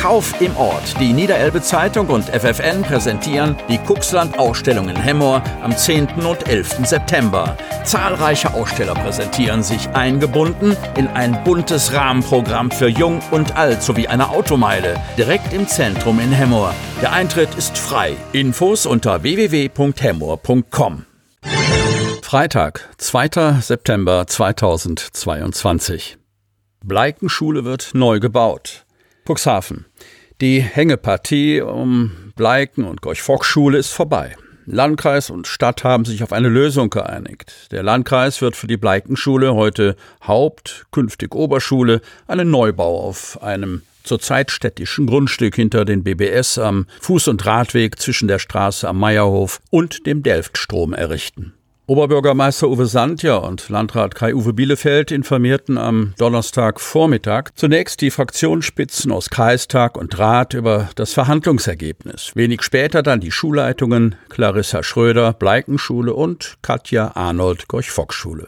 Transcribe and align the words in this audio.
kauf 0.00 0.40
im 0.40 0.56
Ort. 0.56 0.98
Die 0.98 1.12
Niederelbe 1.12 1.60
Zeitung 1.60 2.06
und 2.08 2.24
FFN 2.24 2.82
präsentieren 2.82 3.54
die 3.68 3.76
Kuxland 3.76 4.38
Ausstellung 4.38 4.88
in 4.88 4.96
Hemmoor 4.96 5.42
am 5.62 5.76
10. 5.76 6.08
und 6.26 6.48
11. 6.48 6.86
September. 6.86 7.54
Zahlreiche 7.84 8.54
Aussteller 8.54 8.94
präsentieren 8.94 9.62
sich 9.62 9.90
eingebunden 9.90 10.74
in 10.96 11.06
ein 11.08 11.44
buntes 11.44 11.92
Rahmenprogramm 11.92 12.70
für 12.70 12.88
Jung 12.88 13.20
und 13.30 13.56
Alt 13.56 13.82
sowie 13.82 14.08
eine 14.08 14.30
Automeile 14.30 14.98
direkt 15.18 15.52
im 15.52 15.68
Zentrum 15.68 16.18
in 16.18 16.32
Hemmoor. 16.32 16.74
Der 17.02 17.12
Eintritt 17.12 17.54
ist 17.56 17.76
frei. 17.76 18.16
Infos 18.32 18.86
unter 18.86 19.22
www.hemmoor.com. 19.22 21.04
Freitag, 22.22 22.88
2. 22.96 23.60
September 23.60 24.26
2022. 24.26 26.16
Bleikenschule 26.82 27.66
wird 27.66 27.90
neu 27.92 28.18
gebaut. 28.18 28.86
Cuxhaven. 29.26 29.86
Die 30.40 30.60
Hängepartie 30.60 31.60
um 31.60 32.32
Bleiken 32.36 32.84
und 32.84 33.02
Gorch-Fock-Schule 33.02 33.78
ist 33.78 33.92
vorbei. 33.92 34.36
Landkreis 34.66 35.30
und 35.30 35.46
Stadt 35.46 35.84
haben 35.84 36.04
sich 36.04 36.22
auf 36.22 36.32
eine 36.32 36.48
Lösung 36.48 36.90
geeinigt. 36.90 37.68
Der 37.72 37.82
Landkreis 37.82 38.40
wird 38.40 38.56
für 38.56 38.66
die 38.66 38.76
Bleikenschule, 38.76 39.54
heute 39.54 39.96
Haupt-, 40.26 40.86
künftig 40.92 41.34
Oberschule, 41.34 42.00
einen 42.26 42.50
Neubau 42.50 43.00
auf 43.00 43.42
einem 43.42 43.82
zurzeit 44.04 44.50
städtischen 44.50 45.06
Grundstück 45.06 45.56
hinter 45.56 45.84
den 45.84 46.04
BBS 46.04 46.58
am 46.58 46.86
Fuß- 47.02 47.30
und 47.30 47.44
Radweg 47.44 47.98
zwischen 47.98 48.28
der 48.28 48.38
Straße 48.38 48.88
am 48.88 48.98
Meierhof 48.98 49.60
und 49.70 50.06
dem 50.06 50.22
Delftstrom 50.22 50.94
errichten. 50.94 51.52
Oberbürgermeister 51.90 52.68
Uwe 52.68 52.86
Sandja 52.86 53.38
und 53.38 53.68
Landrat 53.68 54.14
Kai-Uwe 54.14 54.52
Bielefeld 54.52 55.10
informierten 55.10 55.76
am 55.76 56.14
Donnerstagvormittag 56.18 57.50
zunächst 57.56 58.00
die 58.00 58.12
Fraktionsspitzen 58.12 59.10
aus 59.10 59.28
Kreistag 59.28 59.98
und 59.98 60.16
Rat 60.16 60.54
über 60.54 60.90
das 60.94 61.12
Verhandlungsergebnis. 61.12 62.30
Wenig 62.36 62.62
später 62.62 63.02
dann 63.02 63.18
die 63.18 63.32
Schulleitungen 63.32 64.14
Clarissa 64.28 64.84
Schröder, 64.84 65.32
Bleikenschule 65.32 66.14
und 66.14 66.58
Katja 66.62 67.10
Arnold, 67.16 67.66
Gorch-Fock-Schule. 67.66 68.46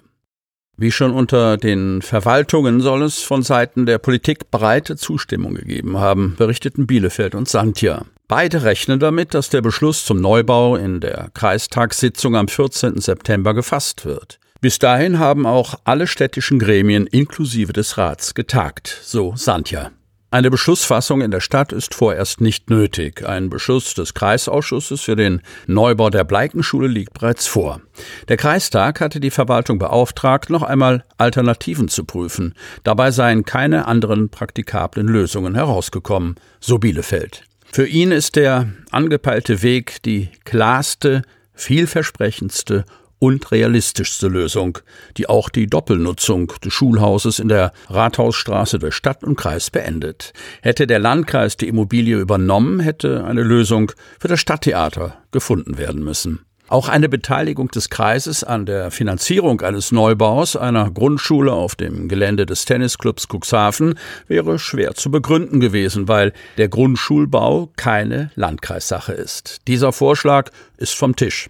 Wie 0.77 0.91
schon 0.91 1.13
unter 1.13 1.57
den 1.57 2.03
Verwaltungen 2.03 2.81
soll 2.81 3.03
es 3.03 3.23
von 3.23 3.43
Seiten 3.43 3.87
der 3.87 3.99
Politik 3.99 4.51
breite 4.51 4.97
Zustimmung 4.97 5.55
gegeben 5.55 5.99
haben, 5.99 6.35
berichteten 6.37 6.87
Bielefeld 6.87 7.35
und 7.35 7.49
Santja. 7.49 8.07
Beide 8.27 8.65
rechnen 8.65 8.99
damit, 8.99 9.35
dass 9.35 9.51
der 9.51 9.61
Beschluss 9.61 10.05
zum 10.05 10.21
Neubau 10.21 10.77
in 10.77 11.01
der 11.01 11.29
Kreistagssitzung 11.35 12.35
am 12.35 12.49
14. 12.49 13.01
September 13.01 13.53
gefasst 13.53 14.07
wird. 14.07 14.39
Bis 14.63 14.79
dahin 14.79 15.19
haben 15.19 15.45
auch 15.45 15.75
alle 15.85 16.07
städtischen 16.07 16.59
Gremien 16.59 17.07
inklusive 17.07 17.73
des 17.73 17.99
Rats 17.99 18.35
getagt, 18.35 19.01
so 19.03 19.35
Santja. 19.37 19.91
Eine 20.33 20.51
Beschlussfassung 20.51 21.21
in 21.21 21.31
der 21.31 21.41
Stadt 21.41 21.75
ist 21.75 21.95
vorerst 21.95 22.41
nicht 22.41 22.71
nötig. 22.71 23.23
Ein 23.29 23.51
Beschluss 23.51 23.93
des 23.93 24.15
Kreisausschusses 24.15 25.03
für 25.03 25.15
den 25.15 25.43
Neubau 25.67 26.09
der 26.09 26.25
Bleikenschule 26.25 26.89
liegt 26.89 27.13
bereits 27.13 27.47
vor. 27.47 27.83
Der 28.29 28.39
Kreistag 28.39 29.03
hatte 29.03 29.21
die 29.21 29.31
Verwaltung 29.31 29.79
beauftragt, 29.79 30.49
noch 30.49 30.63
einmal 30.63 31.05
Alternativen 31.19 31.89
zu 31.89 32.05
prüfen. 32.05 32.55
Dabei 32.83 33.11
seien 33.11 33.45
keine 33.45 33.87
anderen 33.87 34.31
praktikablen 34.31 35.07
Lösungen 35.07 35.55
herausgekommen, 35.55 36.37
so 36.61 36.79
Bielefeld. 36.79 37.45
Für 37.71 37.87
ihn 37.87 38.11
ist 38.11 38.37
der 38.37 38.71
angepeilte 38.91 39.61
Weg 39.61 40.03
die 40.03 40.31
klarste, 40.47 41.25
vielversprechendste 41.53 42.87
und 43.23 43.53
realistischste 43.53 44.27
Lösung, 44.27 44.79
die 45.17 45.29
auch 45.29 45.49
die 45.49 45.69
Doppelnutzung 45.69 46.53
des 46.65 46.73
Schulhauses 46.73 47.39
in 47.39 47.47
der 47.47 47.73
Rathausstraße 47.89 48.81
durch 48.81 48.97
Stadt 48.97 49.23
und 49.23 49.37
Kreis 49.37 49.71
beendet. 49.71 50.33
Hätte 50.61 50.89
der 50.89 50.99
Landkreis 50.99 51.57
die 51.57 51.69
Immobilie 51.69 52.19
übernommen, 52.19 52.81
hätte 52.81 53.23
eine 53.23 53.45
Lösung 53.45 53.93
für 54.19 54.27
das 54.27 54.41
Stadttheater 54.41 55.19
gefunden 55.31 55.79
werden 55.79 56.03
müssen. 56.03 56.41
Auch 56.67 56.89
eine 56.89 57.09
Beteiligung 57.09 57.69
des 57.69 57.91
Kreises 57.91 58.43
an 58.43 58.67
der 58.67 58.91
Finanzierung 58.91 59.61
eines 59.61 59.93
Neubaus 59.93 60.57
einer 60.57 60.91
Grundschule 60.91 61.53
auf 61.53 61.77
dem 61.77 62.09
Gelände 62.09 62.45
des 62.45 62.65
Tennisclubs 62.65 63.29
Cuxhaven 63.29 64.01
wäre 64.27 64.59
schwer 64.59 64.95
zu 64.95 65.13
begründen 65.13 65.61
gewesen, 65.61 66.09
weil 66.09 66.33
der 66.59 66.69
Grundschulbau 66.69 67.71
keine 67.77 68.33
Landkreissache 68.35 69.13
ist. 69.13 69.61
Dieser 69.69 69.93
Vorschlag 69.93 70.51
ist 70.77 70.97
vom 70.97 71.15
Tisch. 71.15 71.49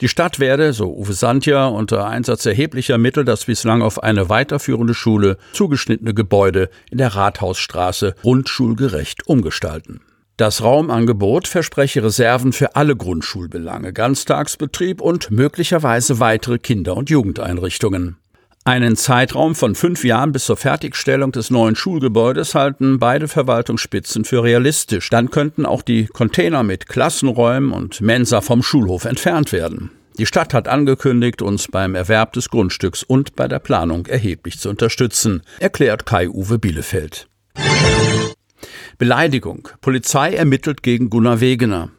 Die 0.00 0.08
Stadt 0.08 0.40
werde, 0.40 0.72
so 0.72 0.94
Uwe 0.94 1.12
Santja, 1.12 1.66
unter 1.66 2.06
Einsatz 2.06 2.46
erheblicher 2.46 2.98
Mittel 2.98 3.24
das 3.24 3.44
bislang 3.44 3.82
auf 3.82 4.02
eine 4.02 4.28
weiterführende 4.28 4.94
Schule 4.94 5.38
zugeschnittene 5.52 6.14
Gebäude 6.14 6.70
in 6.90 6.98
der 6.98 7.14
Rathausstraße 7.14 8.14
grundschulgerecht 8.22 9.26
umgestalten. 9.26 10.00
Das 10.36 10.62
Raumangebot 10.62 11.46
verspreche 11.46 12.02
Reserven 12.02 12.52
für 12.52 12.74
alle 12.74 12.96
Grundschulbelange, 12.96 13.92
Ganztagsbetrieb 13.92 15.00
und 15.00 15.30
möglicherweise 15.30 16.18
weitere 16.18 16.58
Kinder- 16.58 16.96
und 16.96 17.08
Jugendeinrichtungen. 17.08 18.16
Einen 18.66 18.96
Zeitraum 18.96 19.54
von 19.54 19.74
fünf 19.74 20.04
Jahren 20.04 20.32
bis 20.32 20.46
zur 20.46 20.56
Fertigstellung 20.56 21.32
des 21.32 21.50
neuen 21.50 21.76
Schulgebäudes 21.76 22.54
halten 22.54 22.98
beide 22.98 23.28
Verwaltungsspitzen 23.28 24.24
für 24.24 24.42
realistisch. 24.42 25.10
Dann 25.10 25.30
könnten 25.30 25.66
auch 25.66 25.82
die 25.82 26.06
Container 26.06 26.62
mit 26.62 26.88
Klassenräumen 26.88 27.72
und 27.72 28.00
Mensa 28.00 28.40
vom 28.40 28.62
Schulhof 28.62 29.04
entfernt 29.04 29.52
werden. 29.52 29.90
Die 30.16 30.24
Stadt 30.24 30.54
hat 30.54 30.66
angekündigt, 30.66 31.42
uns 31.42 31.68
beim 31.68 31.94
Erwerb 31.94 32.32
des 32.32 32.48
Grundstücks 32.48 33.02
und 33.02 33.36
bei 33.36 33.48
der 33.48 33.58
Planung 33.58 34.06
erheblich 34.06 34.58
zu 34.58 34.70
unterstützen, 34.70 35.42
erklärt 35.58 36.06
Kai-Uwe 36.06 36.58
Bielefeld. 36.58 37.28
Beleidigung. 38.96 39.68
Polizei 39.82 40.32
ermittelt 40.32 40.82
gegen 40.82 41.10
Gunnar 41.10 41.40
Wegener. 41.40 41.90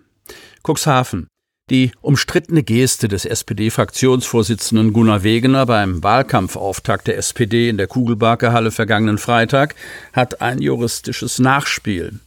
Cuxhaven. 0.64 1.28
Die 1.72 1.94
umstrittene 2.02 2.62
Geste 2.62 3.08
des 3.08 3.26
SPD-Fraktionsvorsitzenden 3.26 4.94
Gunnar 4.94 5.24
Wegener 5.24 5.66
beim 5.66 6.04
Wahlkampfauftakt 6.04 7.08
der 7.08 7.18
SPD 7.18 7.70
in 7.70 7.78
der 7.78 7.88
Kugelbarke 7.88 8.54
Halle 8.54 8.70
vergangenen 8.70 9.18
Freitag 9.18 9.74
hat 10.14 10.44
ein 10.44 10.62
juristisches 10.62 11.40
Nachspiel. 11.40 12.20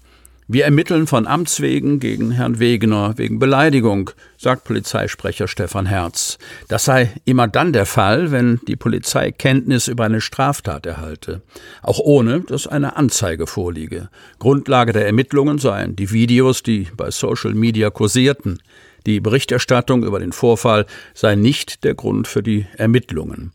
Wir 0.49 0.65
ermitteln 0.65 1.07
von 1.07 1.29
Amts 1.29 1.61
wegen 1.61 2.01
gegen 2.01 2.33
Herrn 2.33 2.59
Wegener 2.59 3.17
wegen 3.17 3.39
Beleidigung, 3.39 4.11
sagt 4.39 4.65
Polizeisprecher 4.65 5.47
Stefan 5.47 5.87
Herz. 5.87 6.39
Das 6.67 6.87
sei 6.87 7.13
immer 7.25 7.47
dann 7.47 7.73
der 7.73 7.87
Fall, 7.87 8.33
wenn 8.33 8.59
die 8.67 8.75
Polizei 8.75 9.31
Kenntnis 9.31 9.87
über 9.87 10.07
eine 10.07 10.21
Straftat 10.21 10.85
erhalte, 10.85 11.43
auch 11.83 12.01
ohne, 12.01 12.41
dass 12.41 12.67
eine 12.67 12.97
Anzeige 12.97 13.47
vorliege. 13.47 14.09
Grundlage 14.41 14.93
der 14.93 15.07
Ermittlungen 15.07 15.59
seien 15.59 15.95
die 15.95 16.11
Videos, 16.11 16.65
die 16.65 16.89
bei 16.97 17.13
Social 17.13 17.55
Media 17.55 17.91
kursierten. 17.91 18.59
Die 19.07 19.21
Berichterstattung 19.21 20.05
über 20.05 20.19
den 20.19 20.33
Vorfall 20.33 20.87
sei 21.15 21.35
nicht 21.35 21.85
der 21.85 21.95
Grund 21.95 22.29
für 22.29 22.43
die 22.43 22.67
Ermittlungen. 22.77 23.53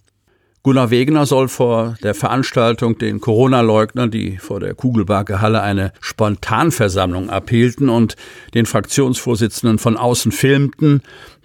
Gunnar 0.64 0.92
Wegener 0.92 1.26
soll 1.26 1.50
vor 1.50 1.98
der 2.04 2.16
Veranstaltung 2.16 2.98
den 2.98 3.20
Corona-Leugnern, 3.20 4.12
die 4.12 4.38
vor 4.38 4.62
der 4.62 4.74
Kugelbarke 4.74 5.42
Halle 5.42 5.62
eine 5.62 5.92
Spontanversammlung 6.00 7.30
abhielten 7.30 7.90
und 7.90 8.16
den 8.54 8.66
Fraktionsvorsitzenden 8.66 9.78
von 9.78 9.98
außen 9.98 10.32
filmten, 10.32 11.02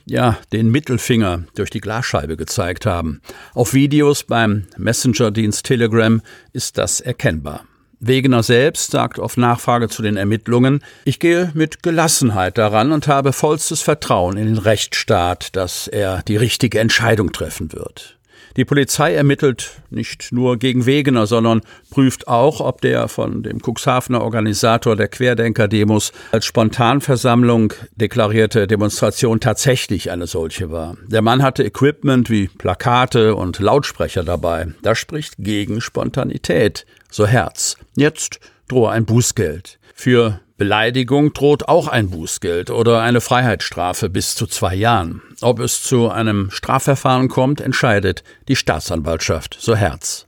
ja, 0.07 0.39
den 0.53 0.71
Mittelfinger 0.71 1.43
durch 1.57 1.69
die 1.69 1.81
Glasscheibe 1.81 2.37
gezeigt 2.37 2.87
haben. 2.87 3.21
Auf 3.55 3.75
Videos 3.75 4.23
beim 4.23 4.67
Messenger-Dienst 4.77 5.67
Telegram 5.67 6.23
ist 6.53 6.79
das 6.79 7.01
erkennbar. 7.01 7.65
Wegener 8.01 8.43
selbst 8.43 8.91
sagt 8.93 9.19
auf 9.19 9.37
Nachfrage 9.37 9.89
zu 9.89 10.03
den 10.03 10.17
Ermittlungen, 10.17 10.85
ich 11.05 11.19
gehe 11.19 11.51
mit 11.55 11.83
Gelassenheit 11.83 12.59
daran 12.59 12.93
und 12.93 13.09
habe 13.09 13.33
vollstes 13.33 13.83
Vertrauen 13.83 14.37
in 14.37 14.47
den 14.47 14.59
Rechtsstaat, 14.59 15.57
dass 15.57 15.89
er 15.89 16.23
die 16.23 16.37
richtige 16.37 16.79
Entscheidung 16.79 17.33
treffen 17.33 17.73
wird. 17.73 18.18
Die 18.57 18.65
Polizei 18.65 19.15
ermittelt 19.15 19.83
nicht 19.91 20.33
nur 20.33 20.57
gegen 20.57 20.87
Wegener, 20.87 21.27
sondern 21.27 21.61
prüft 21.91 22.29
auch, 22.29 22.61
ob 22.61 22.81
der 22.81 23.09
von 23.09 23.43
dem 23.43 23.61
Cuxhavener 23.61 24.23
Organisator 24.23 24.97
der 24.97 25.09
Querdenker-Demos 25.09 26.13
als 26.33 26.47
Spontanversammlung 26.47 27.73
deklarierte 27.97 28.67
Demonstration 28.67 29.41
tatsächlich 29.41 30.11
eine 30.11 30.27
solche 30.27 30.71
war. 30.71 30.97
Der 31.07 31.23
Mann 31.23 31.43
hatte 31.43 31.65
Equipment 31.65 32.31
wie 32.31 32.49
Plakate 32.49 33.35
und 33.35 33.59
Lautsprecher 33.59 34.25
dabei. 34.25 34.69
Das 34.83 34.99
spricht 34.99 35.35
gegen 35.39 35.81
Spontanität. 35.81 36.87
So 37.11 37.27
Herz. 37.27 37.77
Jetzt 37.97 38.41
drohe 38.69 38.91
ein 38.91 39.05
Bußgeld. 39.05 39.79
Für 39.95 40.41
Beleidigung 40.59 41.33
droht 41.33 41.69
auch 41.69 41.87
ein 41.87 42.11
Bußgeld 42.11 42.71
oder 42.71 43.01
eine 43.01 43.21
Freiheitsstrafe 43.21 44.11
bis 44.11 44.35
zu 44.35 44.49
zwei 44.49 44.75
Jahren. 44.75 45.23
Ob 45.41 45.61
es 45.61 45.85
zu 45.85 46.11
einem 46.11 46.51
Strafverfahren 46.51 47.29
kommt, 47.29 47.61
entscheidet 47.61 48.25
die 48.49 48.57
Staatsanwaltschaft, 48.57 49.57
so 49.61 49.77
Herz. 49.77 50.27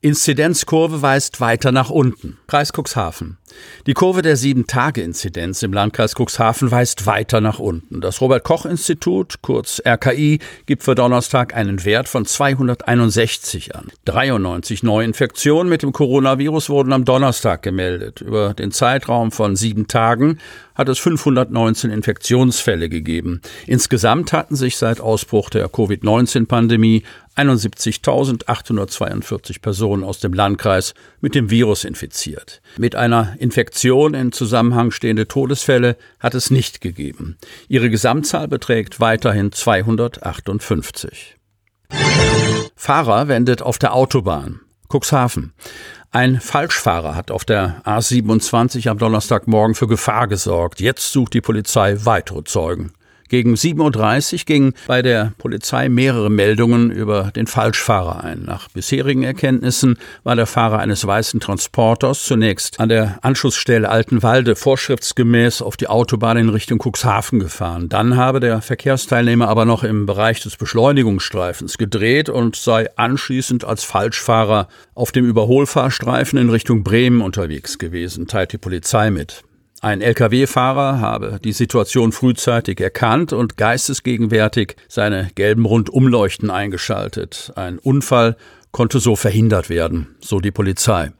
Inzidenzkurve 0.00 1.02
weist 1.02 1.40
weiter 1.40 1.72
nach 1.72 1.90
unten. 1.90 2.38
Kreis 2.46 2.72
Cuxhaven. 2.72 3.36
Die 3.86 3.94
Kurve 3.94 4.22
der 4.22 4.36
Sieben-Tage-Inzidenz 4.36 5.62
im 5.62 5.72
Landkreis 5.72 6.14
Cuxhaven 6.14 6.70
weist 6.70 7.06
weiter 7.06 7.40
nach 7.40 7.58
unten. 7.58 8.00
Das 8.00 8.20
Robert-Koch-Institut, 8.20 9.42
kurz 9.42 9.82
RKI, 9.86 10.38
gibt 10.66 10.82
für 10.82 10.94
Donnerstag 10.94 11.54
einen 11.54 11.84
Wert 11.84 12.08
von 12.08 12.24
261 12.24 13.74
an. 13.74 13.88
93 14.04 14.82
Neuinfektionen 14.82 15.68
mit 15.68 15.82
dem 15.82 15.92
Coronavirus 15.92 16.70
wurden 16.70 16.92
am 16.92 17.04
Donnerstag 17.04 17.62
gemeldet. 17.62 18.20
Über 18.20 18.54
den 18.54 18.72
Zeitraum 18.72 19.32
von 19.32 19.56
sieben 19.56 19.88
Tagen 19.88 20.38
hat 20.74 20.88
es 20.88 20.98
519 20.98 21.90
Infektionsfälle 21.90 22.88
gegeben. 22.88 23.42
Insgesamt 23.66 24.32
hatten 24.32 24.56
sich 24.56 24.76
seit 24.76 25.00
Ausbruch 25.00 25.50
der 25.50 25.68
Covid-19-Pandemie 25.68 27.04
71.842 27.36 29.60
Personen 29.60 30.04
aus 30.04 30.20
dem 30.20 30.32
Landkreis 30.34 30.94
mit 31.20 31.34
dem 31.34 31.50
Virus 31.50 31.82
infiziert. 31.84 32.62
Mit 32.76 32.94
einer 32.94 33.34
Infektion 33.42 34.14
in 34.14 34.32
Zusammenhang 34.32 34.90
stehende 34.90 35.28
Todesfälle 35.28 35.96
hat 36.20 36.34
es 36.34 36.50
nicht 36.50 36.80
gegeben. 36.80 37.36
Ihre 37.68 37.90
Gesamtzahl 37.90 38.48
beträgt 38.48 39.00
weiterhin 39.00 39.52
258. 39.52 41.36
Fahrer 42.76 43.28
wendet 43.28 43.60
auf 43.60 43.78
der 43.78 43.94
Autobahn. 43.94 44.60
Cuxhaven. 44.88 45.52
Ein 46.10 46.40
Falschfahrer 46.40 47.16
hat 47.16 47.30
auf 47.30 47.44
der 47.44 47.82
A27 47.84 48.88
am 48.88 48.98
Donnerstagmorgen 48.98 49.74
für 49.74 49.88
Gefahr 49.88 50.28
gesorgt. 50.28 50.80
Jetzt 50.80 51.10
sucht 51.10 51.34
die 51.34 51.40
Polizei 51.40 51.96
weitere 52.04 52.44
Zeugen. 52.44 52.92
Gegen 53.32 53.54
7.30 53.54 54.32
Uhr 54.32 54.38
gingen 54.44 54.74
bei 54.86 55.00
der 55.00 55.32
Polizei 55.38 55.88
mehrere 55.88 56.28
Meldungen 56.28 56.90
über 56.90 57.30
den 57.34 57.46
Falschfahrer 57.46 58.22
ein. 58.22 58.42
Nach 58.44 58.68
bisherigen 58.68 59.22
Erkenntnissen 59.22 59.96
war 60.22 60.36
der 60.36 60.44
Fahrer 60.44 60.80
eines 60.80 61.06
weißen 61.06 61.40
Transporters 61.40 62.24
zunächst 62.24 62.78
an 62.78 62.90
der 62.90 63.20
Anschlussstelle 63.22 63.88
Altenwalde 63.88 64.54
vorschriftsgemäß 64.54 65.62
auf 65.62 65.78
die 65.78 65.88
Autobahn 65.88 66.36
in 66.36 66.50
Richtung 66.50 66.78
Cuxhaven 66.78 67.38
gefahren. 67.38 67.88
Dann 67.88 68.18
habe 68.18 68.38
der 68.38 68.60
Verkehrsteilnehmer 68.60 69.48
aber 69.48 69.64
noch 69.64 69.82
im 69.82 70.04
Bereich 70.04 70.42
des 70.42 70.58
Beschleunigungsstreifens 70.58 71.78
gedreht 71.78 72.28
und 72.28 72.56
sei 72.56 72.94
anschließend 72.96 73.64
als 73.64 73.82
Falschfahrer 73.82 74.68
auf 74.94 75.10
dem 75.10 75.24
Überholfahrstreifen 75.24 76.38
in 76.38 76.50
Richtung 76.50 76.84
Bremen 76.84 77.22
unterwegs 77.22 77.78
gewesen, 77.78 78.26
teilt 78.26 78.52
die 78.52 78.58
Polizei 78.58 79.10
mit. 79.10 79.42
Ein 79.84 80.00
Lkw-Fahrer 80.00 81.00
habe 81.00 81.40
die 81.42 81.50
Situation 81.50 82.12
frühzeitig 82.12 82.80
erkannt 82.80 83.32
und 83.32 83.56
geistesgegenwärtig 83.56 84.76
seine 84.86 85.28
gelben 85.34 85.66
Rundumleuchten 85.66 86.50
eingeschaltet. 86.50 87.52
Ein 87.56 87.80
Unfall 87.80 88.36
konnte 88.70 89.00
so 89.00 89.16
verhindert 89.16 89.70
werden, 89.70 90.14
so 90.20 90.38
die 90.38 90.52
Polizei. 90.52 91.10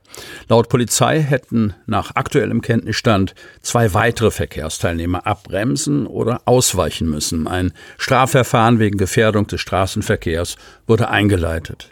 Laut 0.48 0.68
Polizei 0.68 1.20
hätten 1.20 1.74
nach 1.86 2.14
aktuellem 2.14 2.60
Kenntnisstand 2.60 3.34
zwei 3.62 3.94
weitere 3.94 4.30
Verkehrsteilnehmer 4.30 5.26
abbremsen 5.26 6.06
oder 6.06 6.42
ausweichen 6.44 7.10
müssen. 7.10 7.48
Ein 7.48 7.72
Strafverfahren 7.98 8.78
wegen 8.78 8.96
Gefährdung 8.96 9.48
des 9.48 9.60
Straßenverkehrs 9.60 10.54
wurde 10.86 11.08
eingeleitet. 11.08 11.90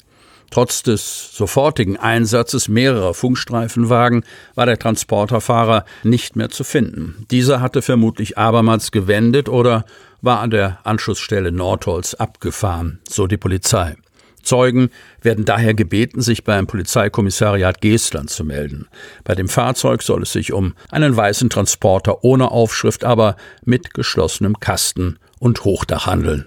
Trotz 0.51 0.83
des 0.83 1.31
sofortigen 1.33 1.97
Einsatzes 1.97 2.69
mehrerer 2.69 3.15
Funkstreifenwagen 3.15 4.25
war 4.55 4.67
der 4.67 4.79
Transporterfahrer 4.79 5.85
nicht 6.03 6.35
mehr 6.35 6.51
zu 6.51 6.65
finden. 6.65 7.27
Dieser 7.31 7.61
hatte 7.61 7.83
vermutlich 7.83 8.37
abermals 8.37 8.91
gewendet 8.91 9.49
oder 9.49 9.85
war 10.21 10.41
an 10.41 10.51
der 10.51 10.79
Anschlussstelle 10.85 11.53
Nordholz 11.53 12.15
abgefahren, 12.15 12.99
so 13.09 13.27
die 13.27 13.37
Polizei. 13.37 13.97
Zeugen 14.43 14.91
werden 15.23 15.45
daher 15.45 15.75
gebeten, 15.75 16.23
sich 16.23 16.45
beim 16.45 16.67
Polizeikommissariat 16.67 17.81
Geestland 17.81 18.31
zu 18.31 18.45
melden. 18.45 18.89
Bei 19.23 19.35
dem 19.35 19.49
Fahrzeug 19.49 20.03
soll 20.03 20.23
es 20.23 20.33
sich 20.33 20.53
um 20.53 20.75
einen 20.91 21.15
weißen 21.17 21.51
Transporter 21.51 22.25
ohne 22.25 22.51
Aufschrift, 22.51 23.05
aber 23.05 23.37
mit 23.65 23.95
geschlossenem 23.95 24.59
Kasten 24.59 25.19
und 25.39 25.65
Hochdach 25.65 26.07
handeln. 26.07 26.47